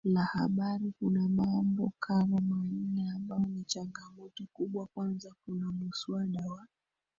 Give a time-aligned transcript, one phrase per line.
[0.03, 6.65] la habari kuna mambo kama manne ambayo ni changamoto kubwa Kwanza kuna Muswada wa